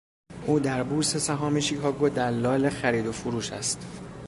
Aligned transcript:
او 0.45 0.59
در 0.59 0.83
بورس 0.83 1.17
سهام 1.17 1.59
شیکاگو 1.59 2.09
دلال 2.09 2.69
خرید 2.69 3.05
و 3.07 3.11
فروش 3.11 3.51
است. 3.51 3.85